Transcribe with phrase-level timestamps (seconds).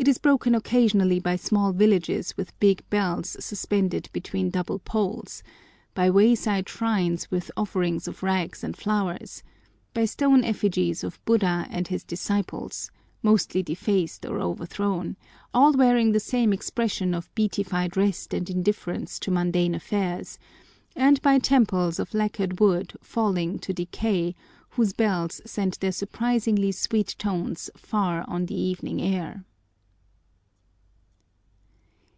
[0.00, 5.42] It is broken occasionally by small villages with big bells suspended between double poles;
[5.92, 9.42] by wayside shrines with offerings of rags and flowers;
[9.94, 12.92] by stone effigies of Buddha and his disciples,
[13.24, 15.16] mostly defaced or overthrown,
[15.52, 20.38] all wearing the same expression of beatified rest and indifference to mundane affairs;
[20.94, 24.36] and by temples of lacquered wood falling to decay,
[24.70, 29.44] whose bells sent their surpassingly sweet tones far on the evening air.